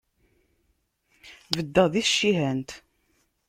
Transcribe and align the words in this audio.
Beddeɣ 1.55 1.87
di 1.93 2.01
tcihant. 2.05 2.69